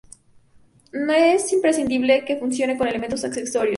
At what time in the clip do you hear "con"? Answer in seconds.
2.75-2.87